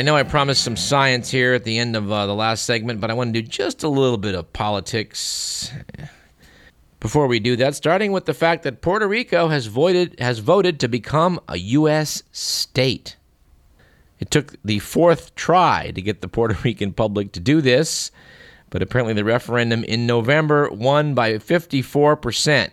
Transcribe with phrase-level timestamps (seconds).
[0.00, 3.02] I know I promised some science here at the end of uh, the last segment,
[3.02, 5.70] but I want to do just a little bit of politics.
[7.00, 10.80] Before we do that, starting with the fact that Puerto Rico has voted has voted
[10.80, 12.22] to become a U.S.
[12.32, 13.18] state.
[14.18, 18.10] It took the fourth try to get the Puerto Rican public to do this,
[18.70, 22.70] but apparently the referendum in November won by 54%.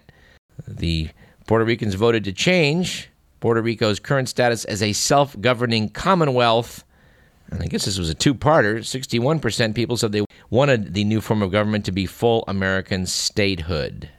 [0.65, 1.09] The
[1.45, 3.09] Puerto Ricans voted to change
[3.41, 6.85] Puerto Rico's current status as a self governing commonwealth.
[7.49, 8.79] And I guess this was a two parter.
[8.79, 14.09] 61% people said they wanted the new form of government to be full American statehood.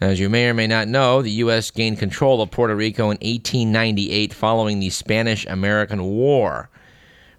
[0.00, 1.70] As you may or may not know, the U.S.
[1.70, 6.70] gained control of Puerto Rico in 1898 following the Spanish American War.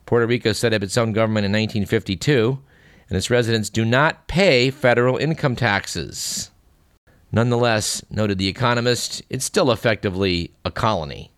[0.06, 2.60] Puerto Rico set up its own government in 1952,
[3.10, 6.52] and its residents do not pay federal income taxes.
[7.34, 11.32] Nonetheless, noted The Economist, it's still effectively a colony.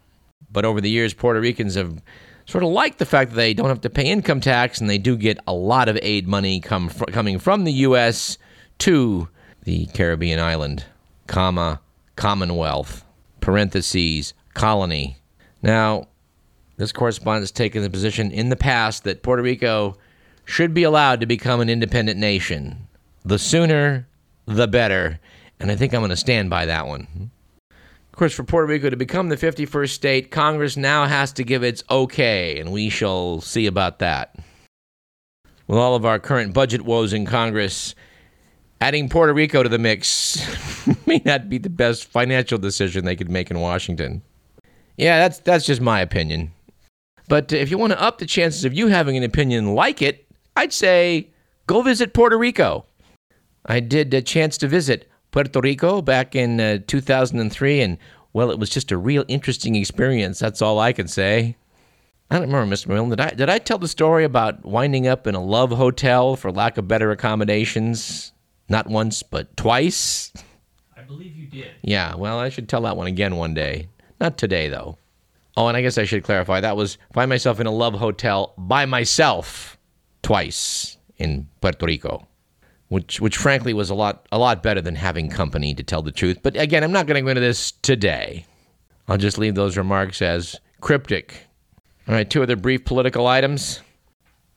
[0.52, 2.04] But over the years, Puerto Ricans have
[2.46, 4.98] sort of like the fact that they don't have to pay income tax and they
[4.98, 8.38] do get a lot of aid money come fr- coming from the U.S.
[8.80, 9.28] to
[9.64, 10.86] the Caribbean island
[11.28, 11.82] comma,
[12.16, 13.04] Commonwealth,
[13.42, 15.18] parentheses, colony.
[15.62, 16.08] Now,
[16.78, 19.98] this correspondent has taken the position in the past that Puerto Rico
[20.46, 22.88] should be allowed to become an independent nation.
[23.24, 24.08] The sooner,
[24.46, 25.20] the better.
[25.60, 27.32] And I think I'm going to stand by that one.
[28.16, 31.66] Of course, for Puerto Rico to become the 51st state, Congress now has to give
[31.66, 34.38] its okay, and we shall see about that.
[35.68, 37.94] With all of our current budget woes in Congress,
[38.80, 40.40] adding Puerto Rico to the mix
[41.06, 44.22] may not be the best financial decision they could make in Washington.
[44.96, 46.54] Yeah, that's that's just my opinion.
[47.28, 50.26] But if you want to up the chances of you having an opinion like it,
[50.56, 51.32] I'd say
[51.68, 52.86] go visit Puerto Rico.
[53.66, 57.98] I did a chance to visit Puerto Rico back in uh, 2003, and
[58.32, 60.40] well, it was just a real interesting experience.
[60.40, 61.58] That's all I can say.
[62.32, 62.88] I don't remember, Mr.
[62.88, 63.10] Millen.
[63.10, 66.54] Did I did I tell the story about winding up in a love hotel for
[66.54, 68.32] lack of better accommodations?
[68.70, 70.32] Not once, but twice.
[70.96, 71.72] I believe you did.
[71.82, 73.90] Yeah, well, I should tell that one again one day.
[74.22, 74.98] Not today, though.
[75.58, 78.54] Oh, and I guess I should clarify that was find myself in a love hotel
[78.58, 79.78] by myself
[80.24, 82.26] twice in Puerto Rico,
[82.96, 86.14] which, which frankly was a lot, a lot better than having company, to tell the
[86.14, 86.40] truth.
[86.42, 88.46] But again, I'm not going to go into this today.
[89.10, 91.46] I'll just leave those remarks as cryptic.
[92.08, 93.82] All right, two other brief political items.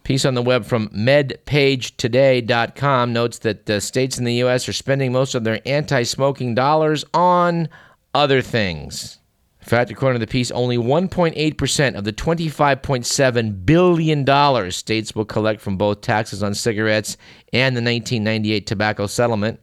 [0.04, 4.68] Piece on the web from medpagetoday.com notes that the states in the U.S.
[4.68, 7.68] are spending most of their anti smoking dollars on
[8.14, 9.18] other things.
[9.68, 15.60] In fact, according to the piece, only 1.8% of the $25.7 billion states will collect
[15.60, 17.18] from both taxes on cigarettes
[17.52, 19.60] and the 1998 tobacco settlement,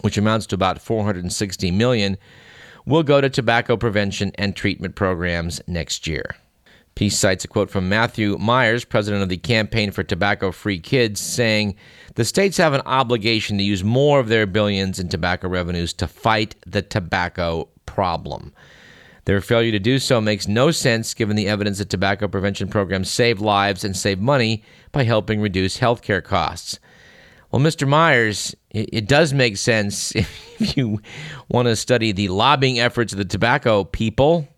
[0.00, 2.18] which amounts to about 460 million,
[2.86, 6.34] will go to tobacco prevention and treatment programs next year.
[6.96, 11.20] Piece cites a quote from Matthew Myers, president of the Campaign for Tobacco Free Kids,
[11.20, 11.76] saying
[12.16, 16.08] the states have an obligation to use more of their billions in tobacco revenues to
[16.08, 18.52] fight the tobacco problem.
[19.24, 23.10] Their failure to do so makes no sense given the evidence that tobacco prevention programs
[23.10, 24.62] save lives and save money
[24.92, 26.78] by helping reduce healthcare costs.
[27.50, 27.88] Well, Mr.
[27.88, 31.00] Myers, it, does make sense if you
[31.48, 34.48] want to study the lobbying efforts of the tobacco people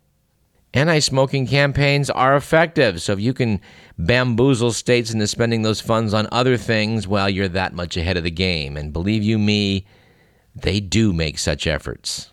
[0.76, 3.00] Anti smoking campaigns are effective.
[3.00, 3.62] So if you can
[3.98, 8.24] bamboozle states into spending those funds on other things, well, you're that much ahead of
[8.24, 8.76] the game.
[8.76, 9.86] And believe you me,
[10.54, 12.30] they do make such efforts.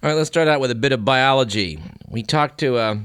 [0.00, 1.82] All right, let's start out with a bit of biology.
[2.06, 2.98] We talked to uh,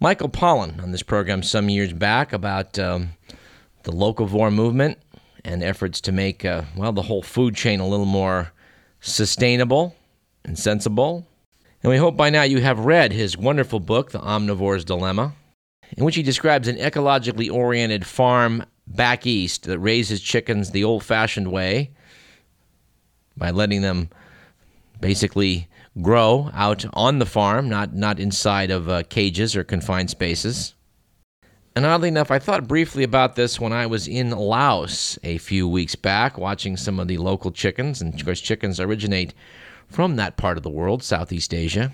[0.00, 3.10] Michael Pollan on this program some years back about um,
[3.82, 4.96] the locavore movement
[5.44, 8.50] and efforts to make, uh, well, the whole food chain a little more
[8.98, 9.94] sustainable
[10.42, 11.26] and sensible.
[11.82, 15.34] And we hope by now you have read his wonderful book, The Omnivore's Dilemma,
[15.98, 21.04] in which he describes an ecologically oriented farm back east that raises chickens the old
[21.04, 21.90] fashioned way
[23.36, 24.08] by letting them
[24.98, 25.68] basically
[26.00, 30.74] grow out on the farm, not, not inside of uh, cages or confined spaces.
[31.74, 35.68] And oddly enough, I thought briefly about this when I was in Laos a few
[35.68, 38.00] weeks back, watching some of the local chickens.
[38.00, 39.34] And of course, chickens originate
[39.88, 41.92] from that part of the world, Southeast Asia.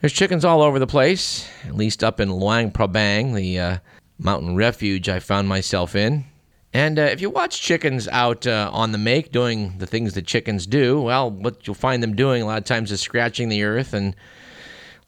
[0.00, 3.78] There's chickens all over the place, at least up in Luang Prabang, the uh,
[4.18, 6.24] mountain refuge I found myself in.
[6.72, 10.26] And uh, if you watch chickens out uh, on the make doing the things that
[10.26, 13.64] chickens do, well, what you'll find them doing a lot of times is scratching the
[13.64, 14.14] earth and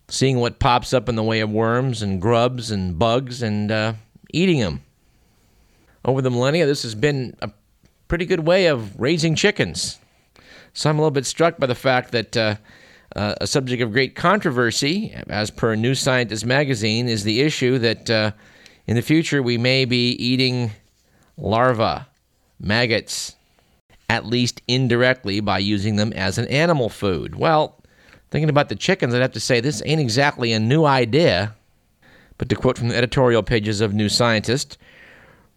[0.09, 3.95] seeing what pops up in the way of worms and grubs and bugs and uh,
[4.33, 4.83] eating them.
[6.05, 7.51] Over the millennia, this has been a
[8.09, 10.01] pretty good way of raising chickens.
[10.75, 12.57] So I'm a little bit struck by the fact that uh,
[13.15, 18.09] Uh, a subject of great controversy, as per New Scientist magazine, is the issue that
[18.09, 18.31] uh,
[18.87, 20.71] in the future we may be eating
[21.37, 22.05] larvae,
[22.61, 23.37] maggots,
[24.09, 27.35] at least indirectly by using them as an animal food.
[27.35, 27.81] Well,
[28.31, 31.55] thinking about the chickens, I'd have to say this ain't exactly a new idea.
[32.39, 34.77] But to quote from the editorial pages of New Scientist,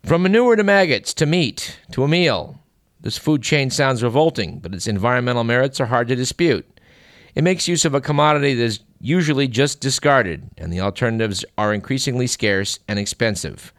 [0.03, 2.59] from manure to maggots to meat to a meal,
[3.01, 6.65] this food chain sounds revolting, but its environmental merits are hard to dispute.
[7.33, 11.73] It makes use of a commodity that is usually just discarded, and the alternatives are
[11.73, 13.73] increasingly scarce and expensive.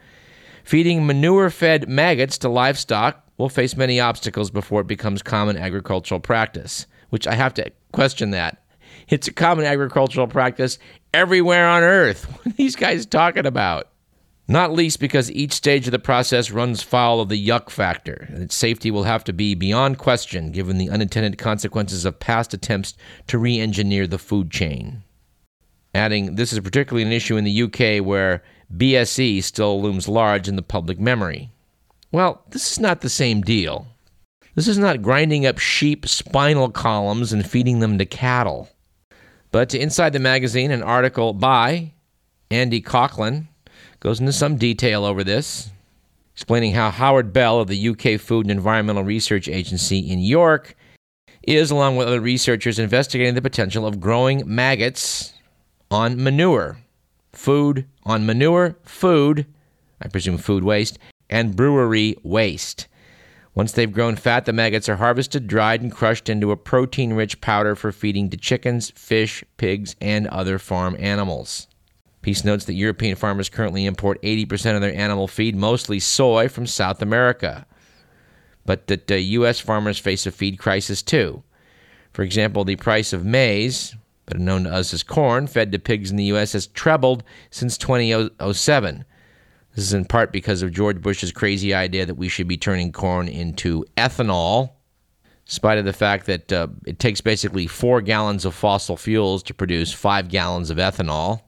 [0.67, 6.19] Feeding manure fed maggots to livestock will face many obstacles before it becomes common agricultural
[6.19, 8.65] practice, which I have to question that.
[9.09, 10.81] It's a common agricultural practice
[11.15, 12.25] everywhere on earth.
[12.33, 13.93] What are these guys talking about?
[14.49, 18.43] Not least because each stage of the process runs foul of the yuck factor, and
[18.43, 22.95] its safety will have to be beyond question given the unintended consequences of past attempts
[23.29, 25.05] to re engineer the food chain.
[25.95, 28.43] Adding, this is particularly an issue in the UK where
[28.75, 31.51] BSE still looms large in the public memory.
[32.13, 33.87] Well, this is not the same deal.
[34.55, 38.71] This is not grinding up sheep spinal columns and feeding them to cattle.
[39.51, 41.93] But to Inside the Magazine, an article by
[42.51, 43.49] Andy Coghlan
[44.01, 45.71] goes into some detail over this,
[46.35, 50.77] explaining how Howard Bell of the UK Food and Environmental Research Agency in York
[51.43, 55.33] is, along with other researchers, investigating the potential of growing maggots
[55.91, 56.79] on manure,
[57.33, 59.45] food on manure, food,
[60.01, 60.99] I presume food waste,
[61.29, 62.87] and brewery waste.
[63.55, 67.41] Once they've grown fat, the maggots are harvested, dried, and crushed into a protein rich
[67.41, 71.67] powder for feeding to chickens, fish, pigs, and other farm animals.
[72.23, 76.67] Piece notes that European farmers currently import 80% of their animal feed, mostly soy, from
[76.67, 77.67] South America.
[78.65, 79.59] But that uh, U.S.
[79.59, 81.43] farmers face a feed crisis too.
[82.13, 86.11] For example, the price of maize, better known to us as corn, fed to pigs
[86.11, 86.53] in the U.S.
[86.53, 89.05] has trebled since 2007.
[89.75, 92.93] This is in part because of George Bush's crazy idea that we should be turning
[92.93, 94.71] corn into ethanol,
[95.25, 99.43] in spite of the fact that uh, it takes basically four gallons of fossil fuels
[99.45, 101.43] to produce five gallons of ethanol.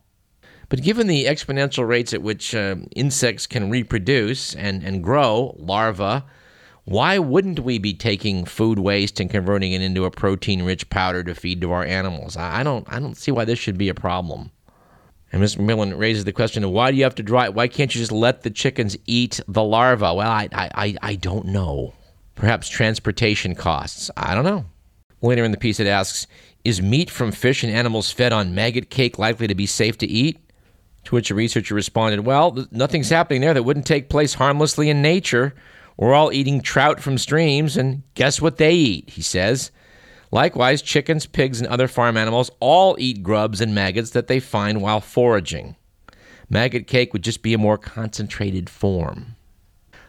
[0.69, 6.23] But given the exponential rates at which uh, insects can reproduce and, and grow larvae,
[6.89, 11.23] why wouldn't we be taking food waste and converting it into a protein rich powder
[11.23, 12.35] to feed to our animals?
[12.35, 14.51] I, don't, I don't see why this should be a problem.
[15.31, 15.59] And Mr.
[15.59, 17.53] Millen raises the question of why do you have to dry it?
[17.53, 20.15] Why can't you just let the chickens eat the larva?
[20.15, 21.93] Well, I, I, I don't know.
[22.35, 24.11] Perhaps transportation costs.
[24.17, 24.65] I don't know.
[25.21, 26.27] Later in the piece, it asks
[26.65, 30.07] Is meat from fish and animals fed on maggot cake likely to be safe to
[30.07, 30.39] eat?
[31.05, 35.03] To which a researcher responded, Well, nothing's happening there that wouldn't take place harmlessly in
[35.03, 35.53] nature.
[35.99, 39.11] We're all eating trout from streams, and guess what they eat?
[39.11, 39.73] He says.
[40.31, 44.81] Likewise, chickens, pigs, and other farm animals all eat grubs and maggots that they find
[44.81, 45.75] while foraging.
[46.49, 49.35] Maggot cake would just be a more concentrated form.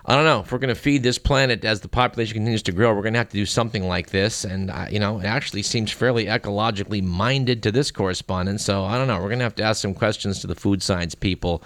[0.05, 2.71] I don't know if we're going to feed this planet as the population continues to
[2.71, 2.93] grow.
[2.93, 5.63] We're going to have to do something like this, and uh, you know, it actually
[5.63, 8.61] seems fairly ecologically minded to this correspondent.
[8.61, 9.17] So I don't know.
[9.17, 11.63] We're going to have to ask some questions to the food science people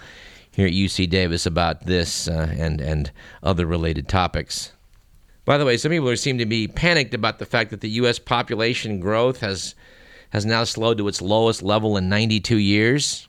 [0.54, 3.10] here at UC Davis about this uh, and and
[3.42, 4.72] other related topics.
[5.44, 8.18] By the way, some people seem to be panicked about the fact that the U.S.
[8.18, 9.74] population growth has
[10.30, 13.28] has now slowed to its lowest level in 92 years.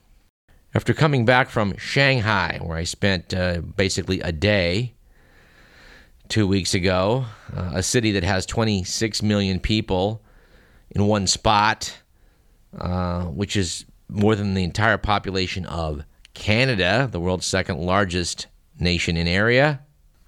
[0.74, 4.94] After coming back from Shanghai, where I spent uh, basically a day
[6.27, 10.22] two weeks ago, uh, a city that has 26 million people
[10.89, 11.96] in one spot,
[12.77, 16.03] uh, which is more than the entire population of
[16.36, 18.46] Canada, the world's second largest
[18.80, 19.82] nation in area.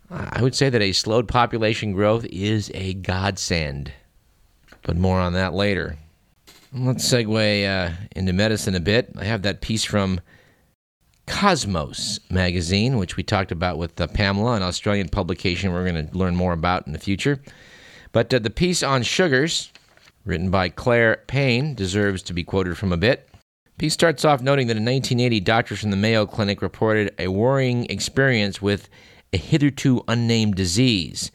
[0.09, 3.91] I would say that a slowed population growth is a godsend,
[4.81, 5.97] but more on that later.
[6.73, 9.11] Let's segue uh, into medicine a bit.
[9.17, 10.21] I have that piece from
[11.27, 16.17] Cosmos magazine, which we talked about with uh, Pamela, an Australian publication we're going to
[16.17, 17.41] learn more about in the future.
[18.13, 19.71] But uh, the piece on sugars,
[20.25, 23.29] written by Claire Payne, deserves to be quoted from a bit.
[23.77, 27.85] Piece starts off noting that in 1980, doctors from the Mayo Clinic reported a worrying
[27.85, 28.89] experience with
[29.31, 31.31] a hitherto unnamed disease.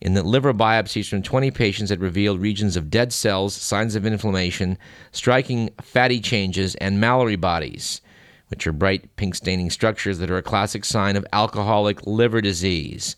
[0.00, 4.06] In that liver biopsies from 20 patients had revealed regions of dead cells, signs of
[4.06, 4.78] inflammation,
[5.12, 8.00] striking fatty changes, and Mallory bodies
[8.48, 13.16] which are bright pink staining structures that are a classic sign of alcoholic liver disease.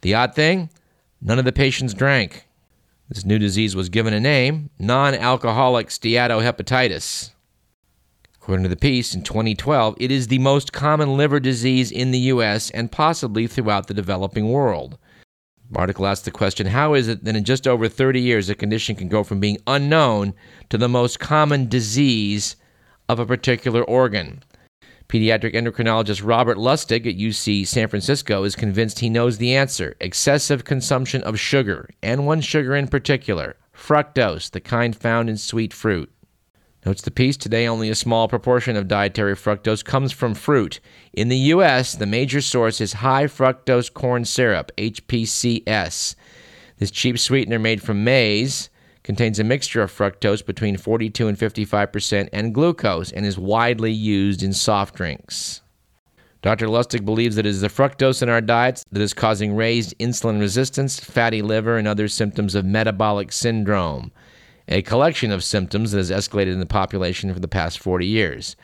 [0.00, 0.70] The odd thing
[1.20, 2.46] none of the patients drank.
[3.08, 7.30] This new disease was given a name non alcoholic steatohepatitis.
[8.44, 12.18] According to the piece, in 2012, it is the most common liver disease in the
[12.18, 12.68] U.S.
[12.72, 14.98] and possibly throughout the developing world.
[15.70, 18.54] The Article asks the question How is it that in just over 30 years a
[18.54, 20.34] condition can go from being unknown
[20.68, 22.56] to the most common disease
[23.08, 24.44] of a particular organ?
[25.08, 30.66] Pediatric endocrinologist Robert Lustig at UC San Francisco is convinced he knows the answer excessive
[30.66, 36.13] consumption of sugar, and one sugar in particular, fructose, the kind found in sweet fruit.
[36.84, 40.80] Notes the piece today only a small proportion of dietary fructose comes from fruit.
[41.14, 46.14] In the U.S., the major source is high fructose corn syrup, HFCS.
[46.76, 48.68] This cheap sweetener made from maize
[49.02, 54.42] contains a mixture of fructose between 42 and 55% and glucose and is widely used
[54.42, 55.62] in soft drinks.
[56.42, 56.66] Dr.
[56.66, 60.38] Lustig believes that it is the fructose in our diets that is causing raised insulin
[60.38, 64.12] resistance, fatty liver, and other symptoms of metabolic syndrome
[64.68, 68.56] a collection of symptoms that has escalated in the population for the past 40 years.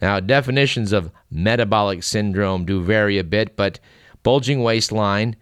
[0.00, 3.80] Now, definitions of metabolic syndrome do vary a bit, but
[4.22, 5.36] bulging waistline,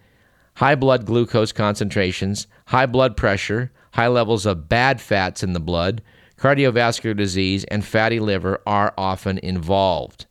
[0.54, 6.02] high blood glucose concentrations, high blood pressure, high levels of bad fats in the blood,
[6.38, 10.26] cardiovascular disease, and fatty liver are often involved.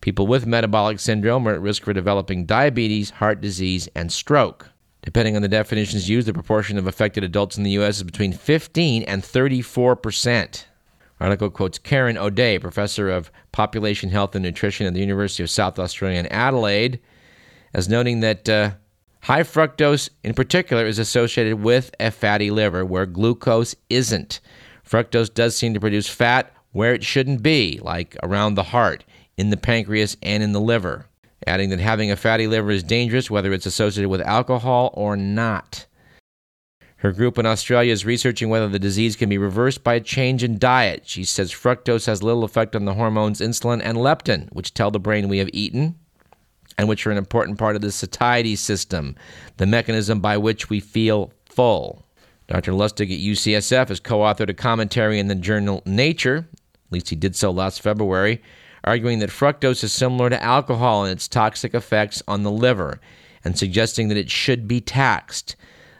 [0.00, 4.70] People with metabolic syndrome are at risk for developing diabetes, heart disease, and stroke.
[5.02, 7.98] Depending on the definitions used, the proportion of affected adults in the U.S.
[7.98, 10.66] is between 15 and 34 percent.
[11.20, 15.78] Article quotes Kerin O'Dea, professor of population health and nutrition at the University of South
[15.78, 17.00] Australia in Adelaide,
[17.74, 18.70] as noting that uh,
[19.22, 24.40] high fructose, in particular, is associated with a fatty liver where glucose isn't.
[24.88, 29.04] Fructose does seem to produce fat where it shouldn't be, like around the heart,
[29.36, 31.06] in the pancreas, and in the liver
[31.46, 35.86] adding that having a fatty liver is dangerous whether it's associated with alcohol or not.
[36.96, 40.42] Her group in Australia is researching whether the disease can be reversed by a change
[40.42, 41.02] in diet.
[41.06, 44.98] She says fructose has little effect on the hormones insulin and leptin, which tell the
[44.98, 45.94] brain we have eaten
[46.76, 49.16] and which are an important part of the satiety system,
[49.58, 52.04] the mechanism by which we feel full.
[52.46, 52.72] Dr.
[52.72, 57.16] Lustig at UCSF has co authored a commentary in the journal Nature, at least he
[57.16, 58.40] did so last February,
[58.84, 63.00] arguing that fructose is similar to alcohol in its toxic effects on the liver
[63.44, 65.56] and suggesting that it should be taxed.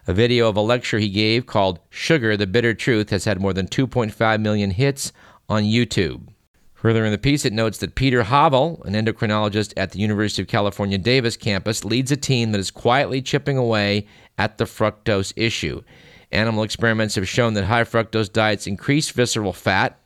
[0.07, 3.53] A video of a lecture he gave called Sugar, the Bitter Truth has had more
[3.53, 5.13] than 2.5 million hits
[5.49, 6.29] on YouTube.
[6.75, 10.49] Further in the piece, it notes that Peter Havel, an endocrinologist at the University of
[10.49, 14.07] California Davis campus, leads a team that is quietly chipping away
[14.39, 15.83] at the fructose issue.
[16.31, 20.01] Animal experiments have shown that high fructose diets increase visceral fat,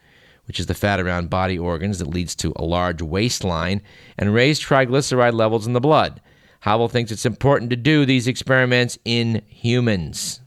[0.46, 3.80] which is the fat around body organs that leads to a large waistline,
[4.18, 6.20] and raise triglyceride levels in the blood.
[6.60, 10.40] Havel thinks it's important to do these experiments in humans.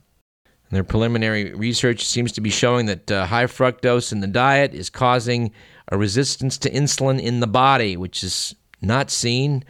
[0.44, 4.74] And their preliminary research seems to be showing that uh, high fructose in the diet
[4.74, 5.52] is causing
[5.88, 9.62] a resistance to insulin in the body, which is not seen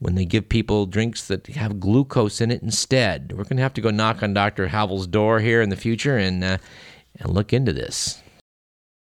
[0.00, 3.32] when they give people drinks that have glucose in it instead.
[3.32, 4.68] We're going to have to go knock on Dr.
[4.68, 6.58] Havel's door here in the future and, uh,
[7.20, 8.20] and look into this.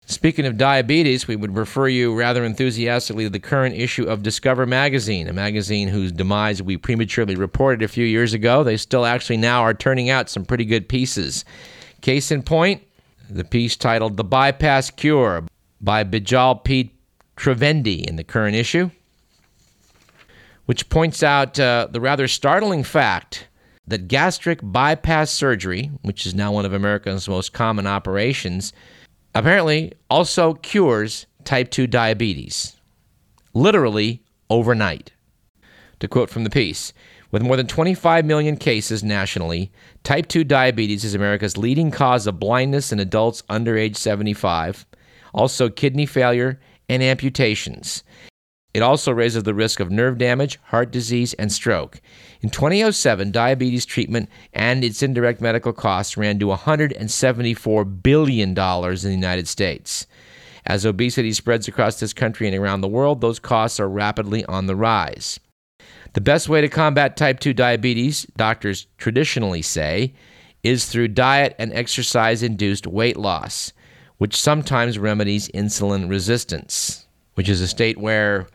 [0.06, 4.66] Speaking of diabetes, we would refer you rather enthusiastically to the current issue of Discover
[4.66, 8.62] Magazine, a magazine whose demise we prematurely reported a few years ago.
[8.62, 11.46] They still actually now are turning out some pretty good pieces.
[12.02, 12.82] Case in point,
[13.30, 15.44] the piece titled The Bypass Cure
[15.80, 16.92] by Bijal P.
[17.37, 18.90] Trivedi in the current issue,
[20.66, 23.49] which points out uh, the rather startling fact
[23.87, 28.73] that gastric bypass surgery, which is now one of America's most common operations,
[29.34, 32.76] apparently also cures type 2 diabetes,
[33.52, 35.12] literally overnight.
[36.00, 36.92] To quote from the piece,
[37.30, 39.72] with more than 25 million cases nationally,
[40.02, 44.86] type 2 diabetes is America's leading cause of blindness in adults under age 75,
[45.32, 48.04] also kidney failure and amputations.
[48.75, 52.00] It also raises the risk of nerve damage, heart disease, and stroke.
[52.40, 59.11] In 2007, diabetes treatment and its indirect medical costs ran to $174 billion in the
[59.11, 60.09] United States.
[60.66, 64.66] As obesity spreads across this country and around the world, those costs are rapidly on
[64.66, 65.38] the rise.
[66.14, 70.14] The best way to combat type 2 diabetes, doctors traditionally say,
[70.64, 73.73] is through diet and exercise induced weight loss,
[74.19, 78.47] which sometimes remedies insulin resistance, which is a state where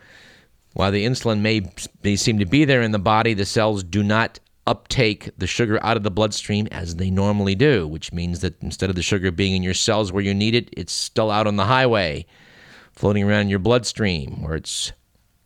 [0.79, 1.61] while the insulin may,
[2.03, 5.77] may seem to be there in the body, the cells do not uptake the sugar
[5.83, 9.29] out of the bloodstream as they normally do, which means that instead of the sugar
[9.29, 12.25] being in your cells where you need it, it's still out on the highway,
[12.93, 14.93] floating around in your bloodstream where it's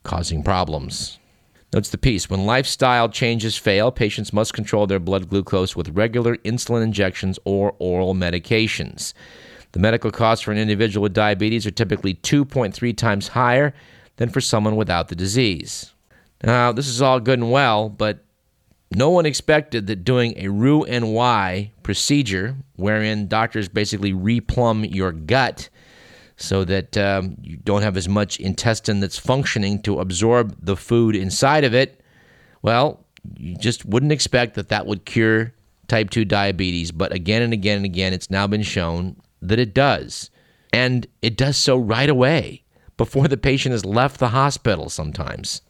[0.03, 1.17] causing problems.
[1.73, 6.37] Notes the piece when lifestyle changes fail, patients must control their blood glucose with regular
[6.37, 9.15] insulin injections or oral medications.
[9.71, 13.73] The medical costs for an individual with diabetes are typically 2.3 times higher
[14.17, 15.93] than for someone without the disease.
[16.43, 18.23] Now, this is all good and well, but
[18.95, 25.69] No one expected that doing a Roux-en-Y procedure, wherein doctors basically replumb your gut
[26.37, 31.15] so that um, you don't have as much intestine that's functioning to absorb the food
[31.15, 32.01] inside of it,
[32.61, 33.05] well,
[33.37, 35.53] you just wouldn't expect that that would cure
[35.87, 36.91] type 2 diabetes.
[36.91, 40.29] But again and again and again, it's now been shown that it does.
[40.71, 42.62] And it does so right away
[43.03, 45.61] before the patient has left the hospital sometimes.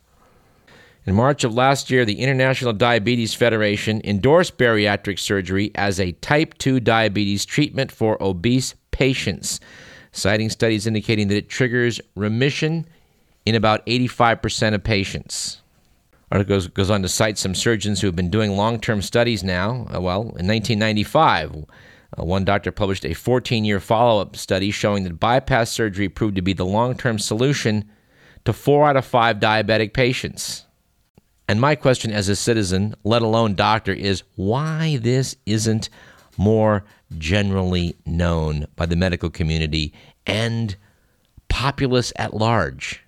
[1.03, 6.55] In March of last year, the International Diabetes Federation endorsed bariatric surgery as a type
[6.59, 9.59] 2 diabetes treatment for obese patients,
[10.11, 12.85] citing studies indicating that it triggers remission
[13.47, 15.63] in about 85% of patients.
[16.31, 19.43] Article goes, goes on to cite some surgeons who have been doing long term studies
[19.43, 19.87] now.
[19.91, 21.65] Uh, well, in 1995,
[22.17, 26.35] uh, one doctor published a 14 year follow up study showing that bypass surgery proved
[26.35, 27.89] to be the long term solution
[28.45, 30.65] to four out of five diabetic patients.
[31.47, 35.89] And my question as a citizen, let alone doctor, is why this isn't
[36.37, 36.83] more
[37.17, 39.93] generally known by the medical community
[40.25, 40.75] and
[41.49, 43.03] populace at large?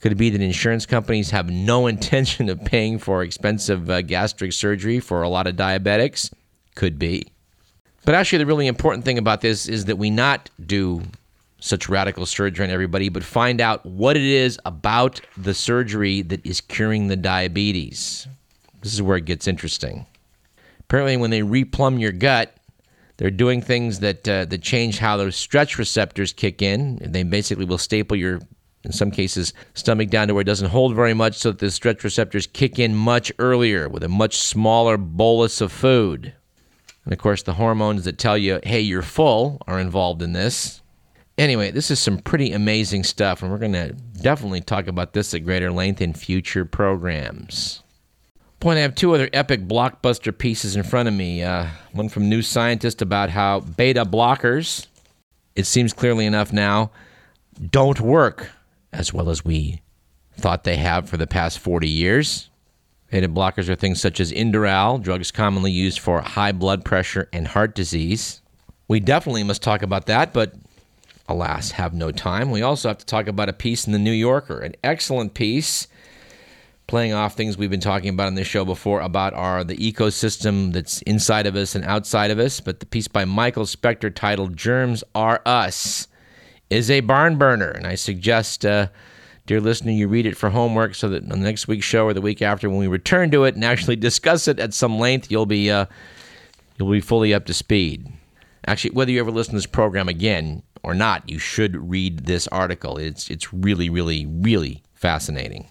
[0.00, 4.52] Could it be that insurance companies have no intention of paying for expensive uh, gastric
[4.52, 6.32] surgery for a lot of diabetics?
[6.74, 7.26] Could be.
[8.10, 11.02] But actually, the really important thing about this is that we not do
[11.60, 16.44] such radical surgery on everybody, but find out what it is about the surgery that
[16.44, 18.26] is curing the diabetes.
[18.82, 20.06] This is where it gets interesting.
[20.80, 22.52] Apparently, when they replumb your gut,
[23.18, 26.98] they're doing things that uh, that change how those stretch receptors kick in.
[27.00, 28.40] They basically will staple your,
[28.82, 31.70] in some cases, stomach down to where it doesn't hold very much, so that the
[31.70, 36.34] stretch receptors kick in much earlier with a much smaller bolus of food.
[37.04, 40.82] And of course, the hormones that tell you, "Hey, you're full," are involved in this.
[41.38, 45.32] Anyway, this is some pretty amazing stuff, and we're going to definitely talk about this
[45.32, 47.82] at greater length in future programs.
[48.60, 51.42] Point I have two other epic blockbuster pieces in front of me.
[51.42, 54.86] Uh, one from New Scientist about how beta blockers,
[55.56, 56.90] it seems clearly enough now,
[57.70, 58.50] don't work
[58.92, 59.80] as well as we
[60.36, 62.49] thought they have for the past 40 years.
[63.10, 67.48] Beta blockers are things such as Inderal, drugs commonly used for high blood pressure and
[67.48, 68.40] heart disease.
[68.86, 70.54] We definitely must talk about that, but
[71.28, 72.50] alas, have no time.
[72.50, 75.88] We also have to talk about a piece in the New Yorker, an excellent piece
[76.86, 80.72] playing off things we've been talking about on this show before about our the ecosystem
[80.72, 82.60] that's inside of us and outside of us.
[82.60, 86.08] But the piece by Michael Specter titled "Germs Are Us"
[86.68, 88.64] is a barn burner, and I suggest.
[88.64, 88.88] Uh,
[89.50, 92.14] dear listener, you read it for homework so that on the next week's show or
[92.14, 95.28] the week after, when we return to it and actually discuss it at some length,
[95.28, 95.86] you'll be uh,
[96.78, 98.06] you'll be fully up to speed.
[98.68, 102.46] Actually, whether you ever listen to this program again, or not, you should read this
[102.46, 102.96] article.
[102.96, 105.68] It's it's really, really, really fascinating.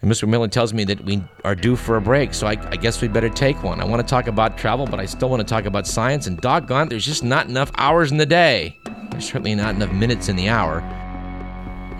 [0.00, 0.28] And Mr.
[0.28, 3.08] Miller tells me that we are due for a break, so I, I, guess we
[3.08, 3.80] better take one.
[3.80, 6.40] I want to talk about travel, but I still want to talk about science, and
[6.40, 8.78] doggone, there's just not enough hours in the day.
[9.10, 10.80] There's certainly not enough minutes in the hour.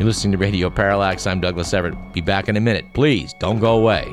[0.01, 1.27] You're listening to Radio Parallax.
[1.27, 2.15] I'm Douglas Everett.
[2.15, 2.91] Be back in a minute.
[2.95, 4.07] Please don't go away.